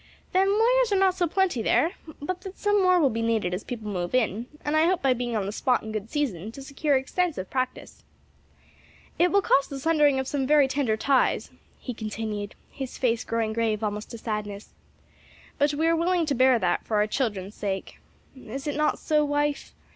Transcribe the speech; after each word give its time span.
"Then 0.33 0.57
lawyers 0.57 0.91
are 0.91 0.97
not 0.99 1.13
so 1.13 1.27
plenty 1.27 1.61
there 1.61 1.91
but 2.19 2.41
that 2.41 2.57
some 2.57 2.81
more 2.81 2.99
will 2.99 3.11
be 3.11 3.21
needed 3.21 3.53
as 3.53 3.63
people 3.63 3.87
move 3.87 4.15
in, 4.15 4.47
and 4.65 4.75
I 4.75 4.85
hope 4.87 5.03
by 5.03 5.13
being 5.13 5.35
on 5.35 5.45
the 5.45 5.51
spot 5.51 5.83
in 5.83 5.91
good 5.91 6.09
season, 6.09 6.51
to 6.53 6.63
secure 6.63 6.95
extensive 6.95 7.51
practice. 7.51 8.03
"It 9.19 9.31
will 9.31 9.43
cost 9.43 9.69
the 9.69 9.79
sundering 9.79 10.17
of 10.19 10.27
some 10.27 10.47
very 10.47 10.67
tender 10.67 10.97
ties," 10.97 11.51
he 11.77 11.93
continued, 11.93 12.55
his 12.71 12.97
face 12.97 13.23
growing 13.23 13.53
grave 13.53 13.83
almost 13.83 14.09
to 14.09 14.17
sadness, 14.17 14.73
"but 15.59 15.75
we 15.75 15.85
are 15.85 15.95
willing 15.95 16.25
to 16.25 16.33
bear 16.33 16.57
that 16.57 16.83
for 16.83 16.97
our 16.97 17.05
children's 17.05 17.53
sake. 17.53 17.99
Is 18.35 18.65
it 18.65 18.75
not 18.75 18.97
so; 18.97 19.23
wife?" 19.23 19.75